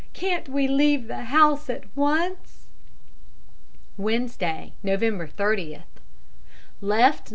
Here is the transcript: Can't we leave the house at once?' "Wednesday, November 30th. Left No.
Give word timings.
Can't 0.13 0.49
we 0.49 0.67
leave 0.67 1.05
the 1.07 1.25
house 1.25 1.69
at 1.69 1.83
once?' 1.95 2.65
"Wednesday, 3.97 4.73
November 4.81 5.27
30th. 5.27 5.83
Left 6.81 7.25
No. 7.29 7.29